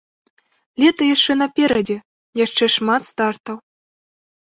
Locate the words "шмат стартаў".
2.79-3.57